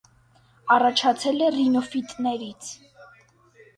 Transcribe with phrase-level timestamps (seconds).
[0.75, 2.75] Առաջացել են ռինիոֆիտներից։